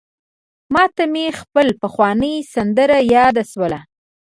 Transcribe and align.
ماته 0.73 1.03
مي 1.13 1.25
خپله 1.39 1.73
پخوانۍ 1.81 2.35
سندره 2.53 2.97
یاده 3.15 3.43
سوله: 3.51 3.79